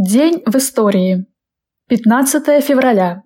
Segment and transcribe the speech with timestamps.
[0.00, 1.26] День в истории.
[1.88, 3.24] 15 февраля.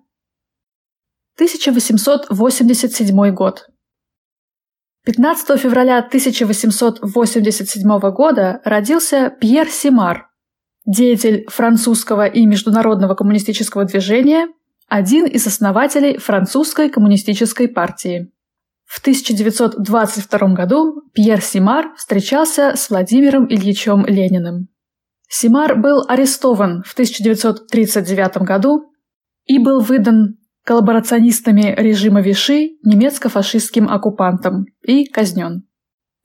[1.35, 3.69] 1887 год.
[5.05, 10.31] 15 февраля 1887 года родился Пьер Симар,
[10.87, 14.47] деятель французского и международного коммунистического движения,
[14.87, 18.31] один из основателей французской коммунистической партии.
[18.85, 24.72] В 1922 году Пьер Симар встречался с Владимиром Ильичем Лениным.
[25.35, 28.91] Симар был арестован в 1939 году
[29.45, 35.63] и был выдан коллаборационистами режима Виши немецко-фашистским оккупантам и казнен.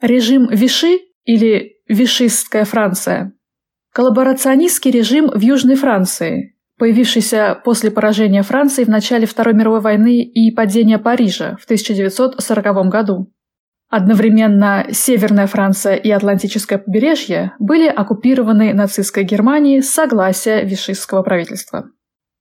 [0.02, 3.32] Режим Виши или Вишистская Франция–
[3.94, 10.50] коллаборационистский режим в Южной Франции, появившийся после поражения Франции в начале Второй мировой войны и
[10.50, 13.32] падения Парижа в 1940 году.
[13.90, 21.90] Одновременно Северная Франция и Атлантическое побережье были оккупированы нацистской Германией с согласия вишистского правительства.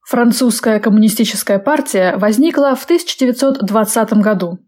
[0.05, 4.59] Французская коммунистическая партия возникла в 1920 году.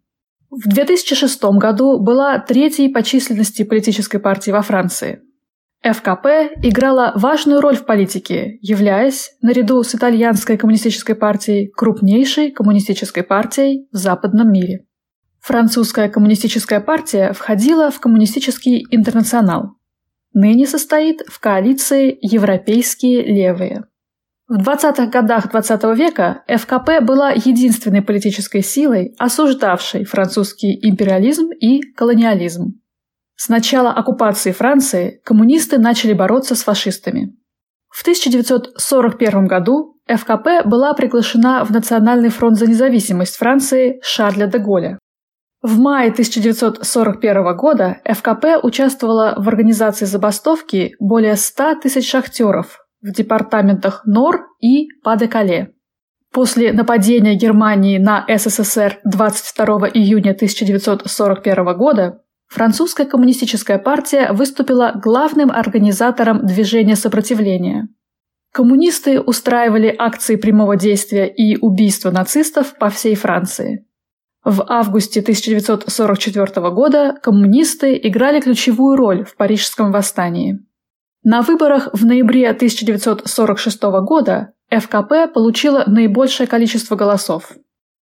[0.50, 5.22] В 2006 году была третьей по численности политической партией во Франции.
[5.82, 13.88] ФКП играла важную роль в политике, являясь, наряду с итальянской коммунистической партией, крупнейшей коммунистической партией
[13.92, 14.86] в западном мире.
[15.50, 19.78] Французская коммунистическая партия входила в коммунистический интернационал.
[20.32, 23.86] Ныне состоит в коалиции «Европейские левые».
[24.48, 31.82] В 20-х годах XX -го века ФКП была единственной политической силой, осуждавшей французский империализм и
[31.98, 32.80] колониализм.
[33.36, 37.36] С начала оккупации Франции коммунисты начали бороться с фашистами.
[37.88, 45.00] В 1941 году ФКП была приглашена в Национальный фронт за независимость Франции Шарля де Голля.
[45.62, 54.04] В мае 1941 года ФКП участвовала в организации забастовки более 100 тысяч шахтеров в департаментах
[54.06, 55.74] Нор и Па-де-Кале.
[56.32, 66.46] После нападения Германии на СССР 22 июня 1941 года французская коммунистическая партия выступила главным организатором
[66.46, 67.90] движения сопротивления.
[68.54, 73.86] Коммунисты устраивали акции прямого действия и убийства нацистов по всей Франции–
[74.44, 80.60] в августе 1944 года коммунисты играли ключевую роль в Парижском восстании.
[81.24, 87.52] На выборах в ноябре 1946 года ФКП получила наибольшее количество голосов.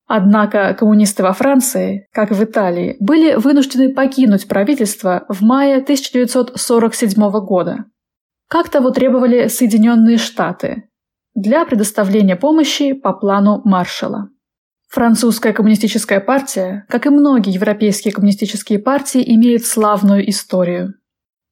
[0.07, 7.31] Однако коммунисты во Франции, как и в Италии, были вынуждены покинуть правительство в мае 1947
[7.46, 7.85] года.
[8.47, 10.90] Как того требовали Соединенные Штаты
[11.34, 14.29] для предоставления помощи по плану Маршалла.
[14.88, 20.94] Французская коммунистическая партия, как и многие европейские коммунистические партии, имеет славную историю.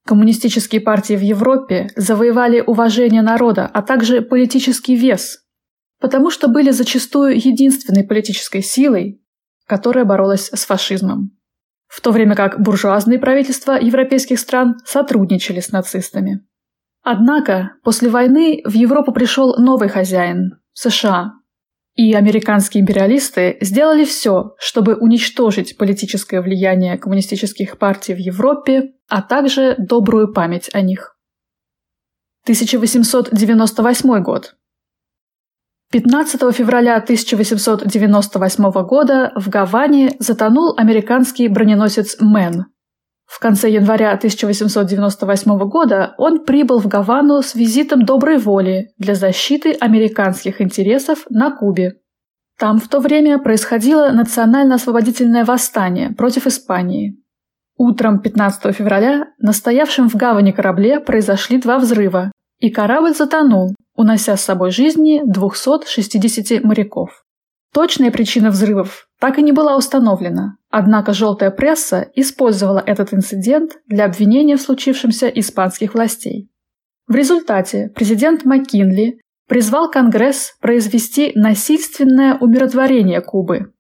[0.06, 5.40] Коммунистические партии в Европе завоевали уважение народа, а также политический вес,
[6.00, 9.22] потому что были зачастую единственной политической силой,
[9.66, 11.32] которая боролась с фашизмом.
[11.88, 16.46] В то время как буржуазные правительства европейских стран сотрудничали с нацистами.
[17.04, 21.34] Однако после войны в Европу пришел новый хозяин– США,
[21.96, 29.76] и американские империалисты сделали все, чтобы уничтожить политическое влияние коммунистических партий в Европе, а также
[29.78, 31.16] добрую память о них.
[32.44, 34.56] 1898 год.
[35.92, 42.66] 15 февраля 1898 года в Гаване затонул американский броненосец «Мэн»,
[43.34, 49.72] в конце января 1898 года он прибыл в Гавану с визитом доброй воли для защиты
[49.74, 51.94] американских интересов на Кубе.
[52.60, 57.18] Там в то время происходило национально-освободительное восстание против Испании.
[57.76, 64.38] Утром 15 февраля на стоявшем в гавани корабле произошли два взрыва, и корабль затонул, унося
[64.38, 67.24] с собой жизни 260 моряков.
[67.74, 74.06] Точная причина взрывов так и не была установлена, однако желтая пресса использовала этот инцидент для
[74.06, 76.50] обвинения в случившемся испанских властей.
[77.08, 83.72] В результате президент Маккинли призвал Конгресс произвести насильственное умиротворение Кубы.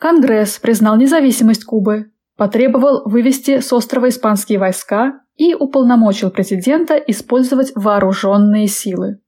[0.00, 8.66] Конгресс признал независимость Кубы, потребовал вывести с острова испанские войска и уполномочил президента использовать вооруженные
[8.66, 9.20] силы.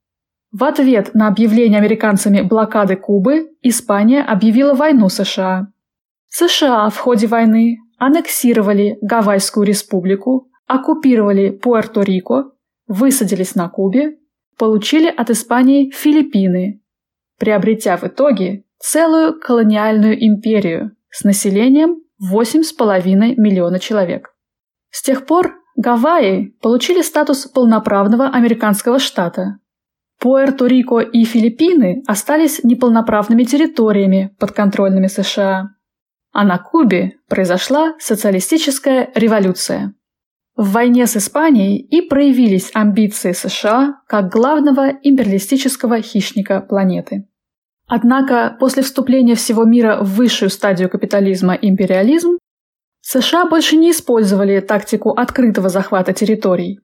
[0.51, 5.69] В ответ на объявление американцами блокады Кубы Испания объявила войну США.
[6.37, 12.51] США в ходе войны аннексировали Гавайскую республику, оккупировали Пуэрто-Рико,
[12.89, 14.19] высадились на Кубе,
[14.59, 16.83] получили от Испании Филиппины,
[17.39, 24.35] приобретя в итоге целую колониальную империю с населением 8,5 миллиона человек.
[24.91, 29.61] С тех пор Гавайи получили статус полноправного американского штата,
[30.21, 35.74] Пуэрто-Рико и Филиппины остались неполноправными территориями, подконтрольными США.
[36.35, 39.95] А на Кубе произошла социалистическая революция.
[40.57, 47.29] В войне с Испанией и проявились амбиции США как главного империалистического хищника планеты.
[47.87, 52.39] Однако после вступления всего мира в высшую стадию капитализма империализм,
[53.01, 56.81] США больше не использовали тактику открытого захвата территорий.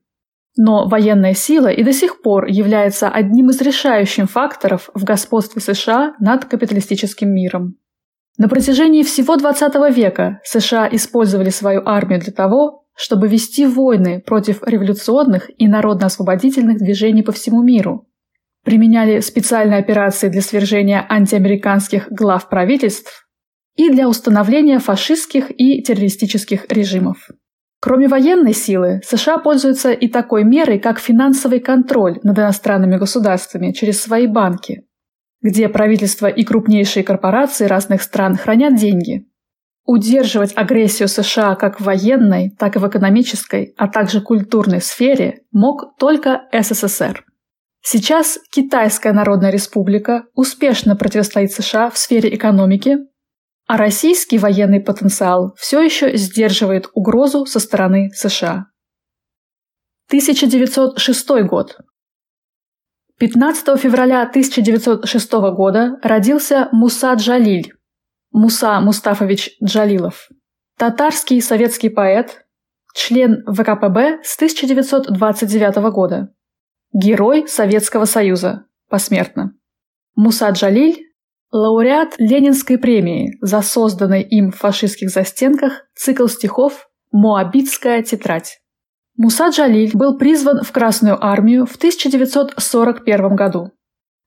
[0.56, 6.14] Но военная сила и до сих пор является одним из решающих факторов в господстве США
[6.20, 7.80] над капиталистическим миром.
[8.38, 14.62] На протяжении всего XX века США использовали свою армию для того, чтобы вести войны против
[14.62, 18.06] революционных и народно-освободительных движений по всему миру.
[18.64, 23.26] Применяли специальные операции для свержения антиамериканских глав правительств
[23.76, 27.28] и для установления фашистских и террористических режимов.
[27.80, 34.02] Кроме военной силы, США пользуются и такой мерой, как финансовый контроль над иностранными государствами через
[34.02, 34.82] свои банки,
[35.42, 39.26] где правительства и крупнейшие корпорации разных стран хранят деньги.
[39.84, 45.96] Удерживать агрессию США как в военной, так и в экономической, а также культурной сфере мог
[45.98, 47.24] только СССР.
[47.82, 52.98] Сейчас Китайская Народная Республика успешно противостоит США в сфере экономики,
[53.66, 58.66] а российский военный потенциал все еще сдерживает угрозу со стороны США.
[60.08, 61.78] 1906 год.
[63.20, 67.74] 15 февраля 1906 года родился Муса Джалиль,
[68.32, 70.30] Муса Мустафович Джалилов,
[70.78, 72.46] татарский советский поэт,
[72.94, 76.32] член ВКПБ с 1929 года,
[76.94, 79.52] герой Советского Союза, посмертно.
[80.14, 81.04] Муса Джалиль
[81.52, 88.59] Лауреат Ленинской премии за созданный им в фашистских застенках цикл стихов «Моабитская тетрадь».
[89.16, 93.72] Муса Джалиль был призван в Красную армию в 1941 году.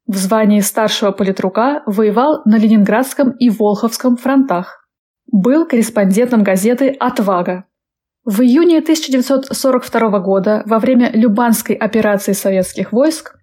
[0.06, 4.88] В звании старшего политрука воевал на Ленинградском и Волховском фронтах.
[5.32, 7.66] Был корреспондентом газеты «Отвага».
[8.26, 13.36] В июне 1942 года во время Любанской операции советских войск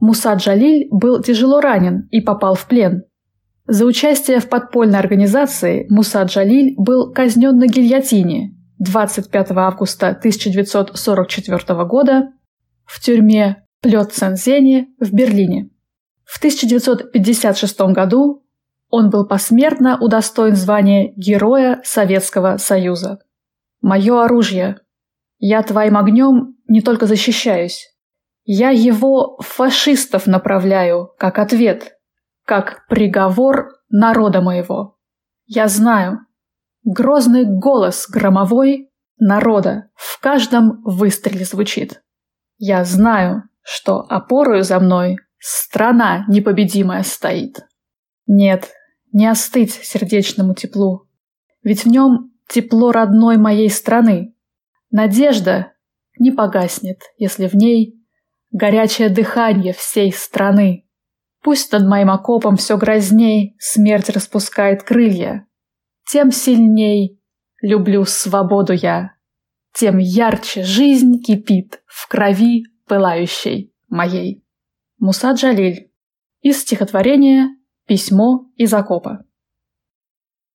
[0.00, 3.04] Муса Джалиль был тяжело ранен и попал в плен–
[3.68, 12.32] за участие в подпольной организации Муса Джалиль был казнен на гильотине 25 августа 1944 года
[12.84, 15.70] в тюрьме Плёцензене в Берлине.
[16.24, 18.44] В 1956 году
[18.90, 23.18] он был посмертно удостоен звания Героя Советского Союза.
[23.80, 24.78] «Мое оружие.
[25.38, 27.94] Я твоим огнем не только защищаюсь.
[28.44, 31.98] Я его фашистов направляю, как ответ
[32.48, 34.96] как приговор народа моего.
[35.44, 36.20] Я знаю,
[36.88, 42.02] грозный голос громовой народа в каждом выстреле звучит.
[42.56, 47.60] Я знаю, что опорою за мной страна непобедимая стоит.
[48.26, 48.70] Нет,
[49.12, 51.08] не остыть сердечному теплу,
[51.62, 54.34] ведь в нем тепло родной моей страны.
[54.90, 55.72] Надежда
[56.18, 58.02] не погаснет, если в ней
[58.50, 60.86] горячее дыхание всей страны.
[61.42, 65.47] Пусть над моим окопом все грозней смерть распускает крылья.
[66.10, 67.20] Тем сильней
[67.60, 69.14] люблю свободу я,
[69.74, 74.42] тем ярче жизнь кипит в крови пылающей моей.
[74.98, 75.92] Муса Джалиль.
[76.40, 77.50] Из стихотворения
[77.86, 79.24] «Письмо из окопа».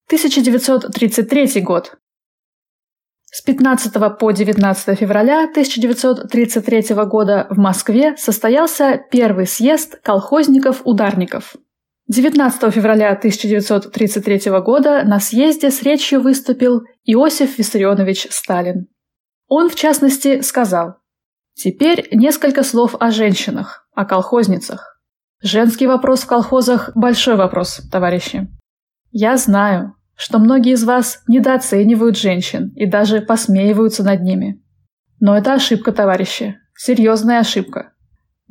[0.08, 1.98] 1933 год.
[3.26, 11.56] С 15 по 19 февраля 1933 года в Москве состоялся первый съезд колхозников-ударников.
[12.10, 18.88] 19 февраля 1933 года на съезде с речью выступил Иосиф Виссарионович Сталин.
[19.48, 20.98] Он, в частности, сказал
[21.54, 25.00] «Теперь несколько слов о женщинах, о колхозницах.
[25.42, 28.50] Женский вопрос в колхозах– большой вопрос, товарищи.
[29.12, 34.62] Я знаю, что многие из вас недооценивают женщин и даже посмеиваются над ними.
[35.22, 36.58] Но это ошибка, товарищи.
[36.76, 37.93] Серьезная ошибка.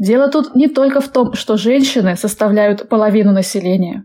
[0.03, 4.05] Дело тут не только в том, что женщины составляют половину населения.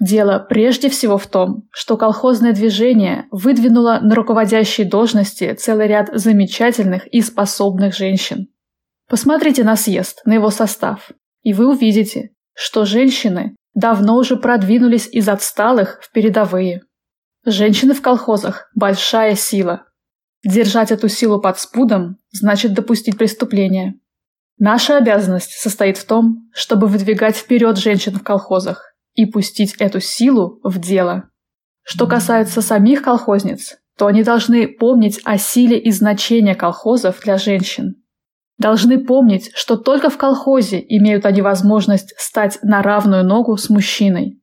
[0.00, 7.08] Дело прежде всего в том, что колхозное движение выдвинуло на руководящие должности целый ряд замечательных
[7.08, 8.46] и способных женщин.
[9.08, 11.10] Посмотрите на съезд, на его состав,
[11.42, 16.82] и вы увидите, что женщины давно уже продвинулись из отсталых в передовые.
[17.44, 19.84] Женщины в колхозах– большая сила.
[20.44, 23.98] Держать эту силу под спудом значит допустить преступление.
[24.58, 30.60] Наша обязанность состоит в том, чтобы выдвигать вперед женщин в колхозах и пустить эту силу
[30.62, 31.30] в дело.
[31.82, 37.96] Что касается самих колхозниц, то они должны помнить о силе и значении колхозов для женщин.
[38.56, 44.40] должны помнить, что только в колхозе имеют они возможность стать на равную ногу с мужчиной.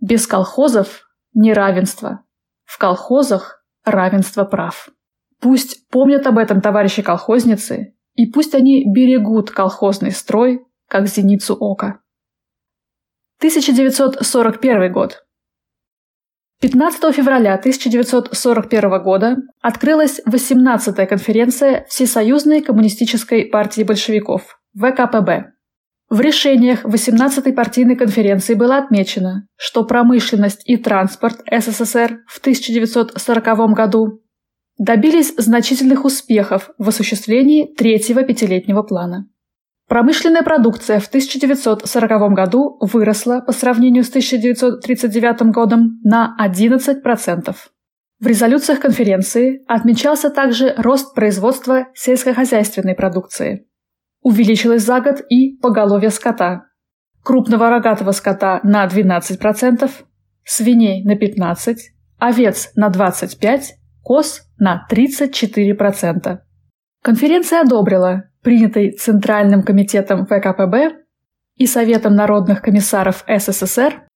[0.00, 2.22] Без колхозов– неравенство.
[2.64, 4.90] В колхозах– равенство прав.
[5.40, 12.00] Пусть помнят об этом товарищи колхозницы, и пусть они берегут колхозный строй, как зеницу ока.
[13.38, 15.24] 1941 год.
[16.60, 25.52] 15 февраля 1941 года открылась 18-я конференция Всесоюзной коммунистической партии большевиков ВКПБ.
[26.10, 34.22] В решениях 18-й партийной конференции было отмечено, что промышленность и транспорт СССР в 1940 году
[34.78, 39.28] добились значительных успехов в осуществлении третьего пятилетнего плана.
[39.88, 47.54] Промышленная продукция в 1940 году выросла по сравнению с 1939 годом на 11%.
[48.20, 53.66] В резолюциях конференции отмечался также рост производства сельскохозяйственной продукции.
[54.22, 56.64] Увеличилось за год и поголовье скота.
[57.22, 59.90] Крупного рогатого скота на 12%,
[60.44, 61.76] свиней на 15%,
[62.18, 63.78] овец на 25%,
[64.08, 66.38] коз на 34%.
[67.02, 70.96] Конференция одобрила принятый Центральным комитетом ВКПБ
[71.56, 74.08] и Советом народных комиссаров СССР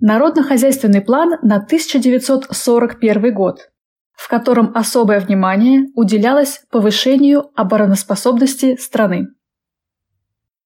[0.00, 3.70] Народно-хозяйственный план на 1941 год,
[4.12, 9.28] в котором особое внимание уделялось повышению обороноспособности страны.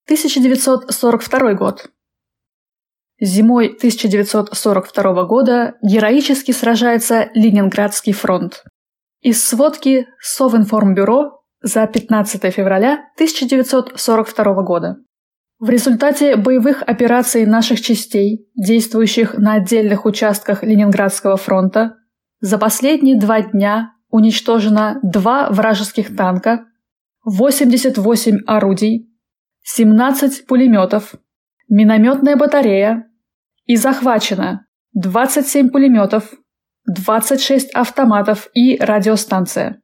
[0.07, 1.91] 1942 год.
[3.21, 8.65] Зимой 1942 года героически сражается Ленинградский фронт.
[9.21, 14.97] Из сводки Совинформбюро за 15 февраля 1942 года.
[15.59, 21.97] В результате боевых операций наших частей, действующих на отдельных участках Ленинградского фронта,
[22.41, 26.65] за последние два дня уничтожено два вражеских танка,
[27.27, 29.15] 88 орудий,
[29.65, 31.15] 17 пулеметов,
[31.69, 33.07] минометная батарея
[33.67, 36.33] и захвачено 27 пулеметов,
[36.87, 39.81] 26 автоматов и радиостанция.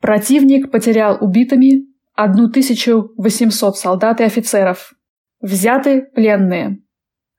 [0.00, 4.92] Противник потерял убитыми 1800 солдат и офицеров.
[5.40, 6.78] Взяты пленные.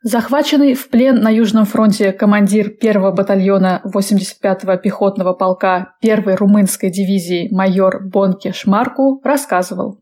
[0.01, 7.47] Захваченный в плен на Южном фронте командир 1-го батальона 85-го пехотного полка 1-й румынской дивизии
[7.53, 10.01] майор Бонке Шмарку рассказывал.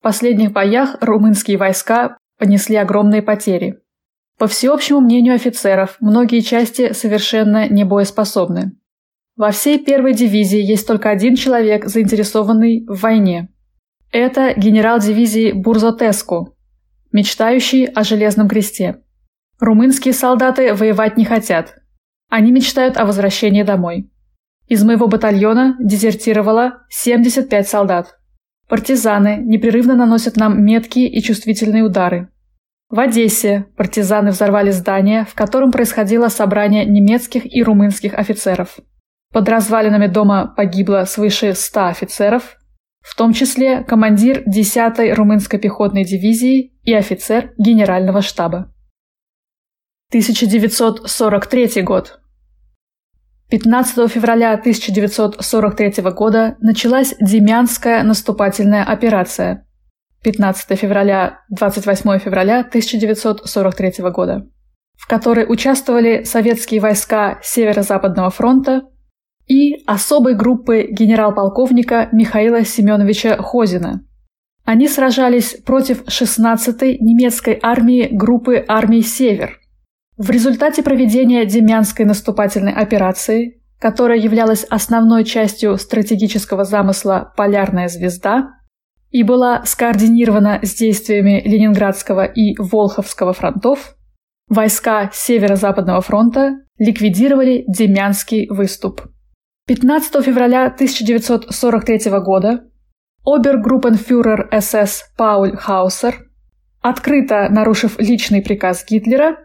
[0.00, 3.78] В последних боях румынские войска понесли огромные потери.
[4.38, 8.72] По всеобщему мнению офицеров, многие части совершенно не боеспособны.
[9.36, 13.48] Во всей первой дивизии есть только один человек, заинтересованный в войне.
[14.12, 16.56] Это генерал дивизии Бурзотеску,
[17.12, 19.02] мечтающий о железном кресте.
[19.58, 21.74] Румынские солдаты воевать не хотят.
[22.30, 24.08] Они мечтают о возвращении домой.
[24.68, 28.18] Из моего батальона дезертировало 75 солдат.
[28.68, 32.30] Партизаны непрерывно наносят нам меткие и чувствительные удары.
[32.90, 38.78] В Одессе партизаны взорвали здание, в котором происходило собрание немецких и румынских офицеров.
[39.30, 42.56] Под развалинами дома погибло свыше 100 офицеров,
[43.00, 48.72] в том числе командир 10-й румынской пехотной дивизии и офицер генерального штаба.
[50.10, 52.20] 1943 год.
[53.50, 59.67] 15 февраля 1943 года началась Демянская наступательная операция.
[60.22, 64.46] 15 февраля 28 февраля 1943 года,
[64.96, 68.82] в которой участвовали советские войска Северо-Западного фронта,
[69.48, 74.04] и особой группы генерал-полковника Михаила Семеновича Хозина.
[74.64, 79.58] Они сражались против 16-й немецкой армии группы армий «Север».
[80.18, 88.57] В результате проведения Демянской наступательной операции, которая являлась основной частью стратегического замысла «Полярная звезда»,
[89.10, 93.96] и была скоординирована с действиями Ленинградского и Волховского фронтов,
[94.48, 99.02] войска Северо-Западного фронта ликвидировали Демянский выступ.
[99.66, 102.64] 15 февраля 1943 года
[103.24, 106.26] обергруппенфюрер СС Пауль Хаусер,
[106.80, 109.36] открыто нарушив личный приказ Гитлера,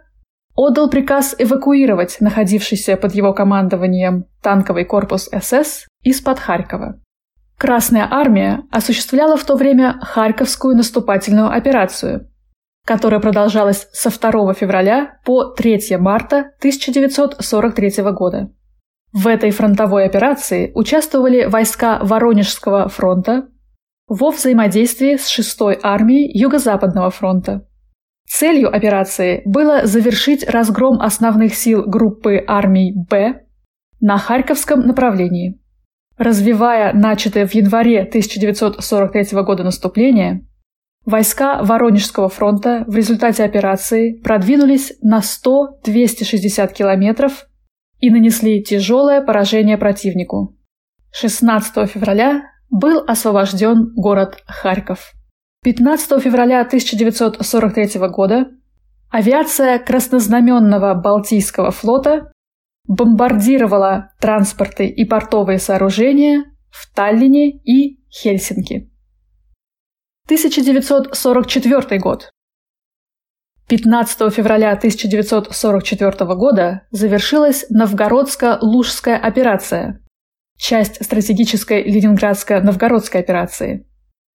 [0.56, 7.03] отдал приказ эвакуировать находившийся под его командованием танковый корпус СС из-под Харькова.
[7.58, 12.30] Красная армия осуществляла в то время Харьковскую наступательную операцию,
[12.86, 18.52] которая продолжалась со 2 февраля по 3 марта 1943 года.
[19.14, 23.48] В этой фронтовой операции участвовали войска Воронежского фронта
[24.08, 27.66] во взаимодействии с 6-й армией Юго-Западного фронта.
[28.28, 33.46] Целью операции было завершить разгром основных сил группы армий «Б»
[34.00, 35.62] на Харьковском направлении.
[36.18, 40.46] Развивая начатое в январе 1943 года наступление,
[41.06, 47.46] войска Воронежского фронта в результате операции продвинулись на 100-260 километров
[48.00, 50.56] и нанесли тяжелое поражение противнику.
[51.12, 55.14] 16 февраля был освобожден город Харьков.
[55.64, 58.48] 15 февраля 1943 года
[59.10, 62.33] авиация Краснознаменного Балтийского флота
[62.88, 68.92] бомбардировала транспорты и портовые сооружения в Таллине и Хельсинки.
[70.26, 72.30] 1944 год.
[73.68, 80.04] 15 февраля 1944 года завершилась Новгородско-Лужская операция,
[80.58, 83.88] часть стратегической Ленинградско-Новгородской операции.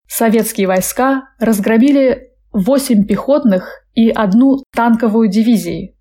[0.09, 5.98] Советские войска разгромили 8 пехотных и одну танковую дивизии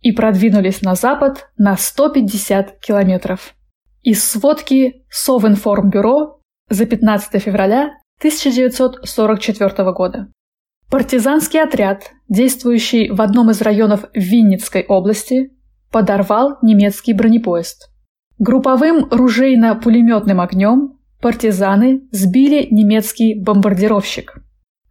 [0.00, 3.54] и продвинулись на запад на 150 километров.
[4.02, 6.40] Из сводки Совинформбюро
[6.70, 10.28] за 15 февраля 1944 года.
[10.90, 15.50] Партизанский отряд, действующий в одном из районов Винницкой области,
[15.90, 17.90] подорвал немецкий бронепоезд.
[18.38, 24.38] Групповым ружейно-пулеметным огнем партизаны сбили немецкий бомбардировщик.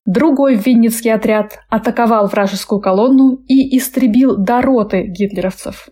[0.08, 5.90] Другой винницкий отряд атаковал вражескую колонну и истребил до роты гитлеровцев.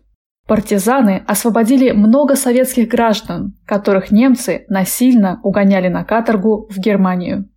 [0.47, 7.49] Партизаны освободили много советских граждан, которых немцы насильно угоняли на каторгу в Германию.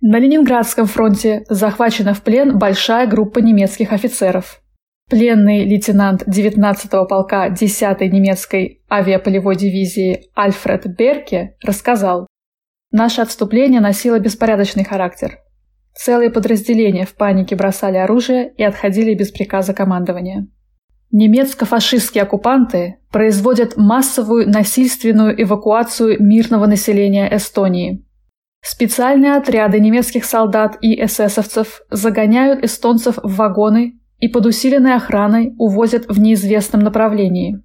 [0.00, 4.60] На Ленинградском фронте захвачена в плен большая группа немецких офицеров.
[5.10, 12.28] Пленный лейтенант 19-го полка 10-й немецкой авиаполевой дивизии Альфред Берке рассказал,
[12.92, 15.38] «Наше отступление носило беспорядочный характер.
[15.96, 20.46] Целые подразделения в панике бросали оружие и отходили без приказа командования.
[21.10, 28.04] Немецко-фашистские оккупанты производят массовую насильственную эвакуацию мирного населения Эстонии.
[28.62, 36.06] Специальные отряды немецких солдат и эсэсовцев загоняют эстонцев в вагоны и под усиленной охраной увозят
[36.08, 37.62] в неизвестном направлении.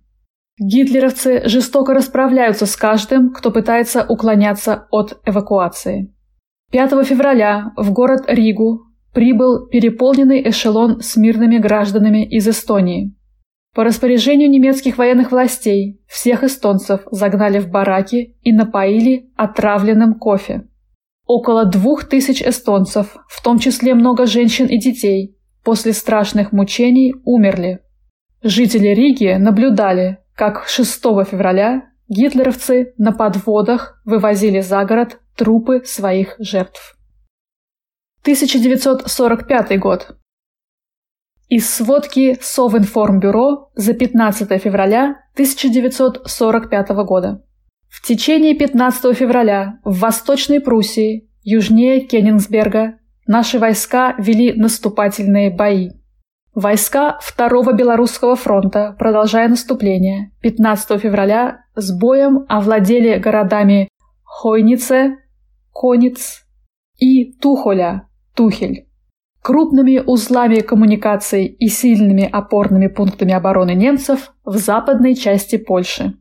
[0.58, 6.13] Гитлеровцы жестоко расправляются с каждым, кто пытается уклоняться от эвакуации.
[6.72, 13.14] 5 февраля в город Ригу прибыл переполненный эшелон с мирными гражданами из Эстонии.
[13.76, 20.64] По распоряжению немецких военных властей всех эстонцев загнали в бараки и напоили отравленным кофе.
[21.26, 27.80] Около двух тысяч эстонцев, в том числе много женщин и детей, после страшных мучений умерли.
[28.44, 36.97] Жители Риги наблюдали, как 6 февраля гитлеровцы на подводах вывозили за город трупы своих жертв.
[38.24, 40.17] 1945 год.
[41.47, 47.43] Из сводки Совинформбюро за 15 февраля 1945 года.
[47.89, 55.91] В течение 15 февраля в Восточной Пруссии, южнее Кенигсберга, наши войска вели наступательные бои.
[56.54, 63.88] Войска Второго Белорусского фронта, продолжая наступление, 15 февраля с боем овладели городами
[64.24, 65.18] Хойнице,
[65.74, 66.46] Конец
[66.98, 68.88] и Тухоля, Тухель.
[69.42, 76.16] Крупными узлами коммуникаций и сильными опорными пунктами обороны немцев в западной части Польши.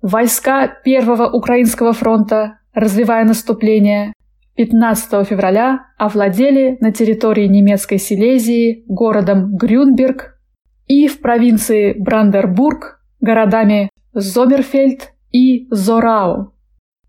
[0.00, 4.13] Войска Первого Украинского фронта, развивая наступление,
[4.56, 10.38] 15 февраля овладели на территории немецкой Силезии городом Грюнберг
[10.86, 16.54] и в провинции Брандербург городами Зомерфельд и Зорау,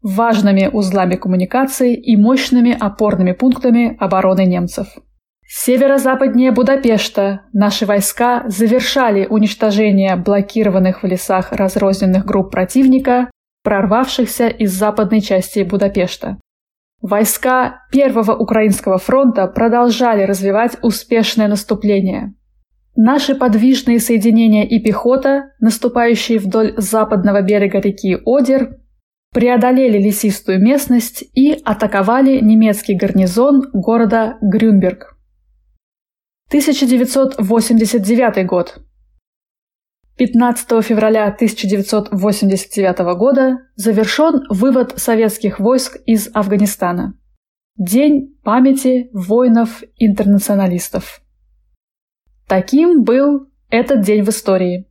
[0.02, 4.88] важными узлами коммуникаций и мощными опорными пунктами обороны немцев.
[5.48, 13.30] Северо-западнее Будапешта наши войска завершали уничтожение блокированных в лесах разрозненных групп противника,
[13.64, 16.40] прорвавшихся из западной части Будапешта.
[17.06, 22.34] Войска Первого Украинского фронта продолжали развивать успешное наступление.
[22.96, 28.80] Наши подвижные соединения и пехота, наступающие вдоль западного берега реки Одер,
[29.32, 35.16] преодолели лесистую местность и атаковали немецкий гарнизон города Грюнберг.
[36.48, 38.80] 1989 год.
[40.18, 47.20] 15 февраля 1989 года завершен вывод советских войск из Афганистана.
[47.78, 51.20] День памяти воинов-интернационалистов.
[52.48, 54.88] Таким был этот день в истории.